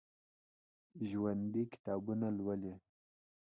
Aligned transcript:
ژوندي 1.07 1.63
کتابونه 1.73 2.27
لولي 2.37 2.73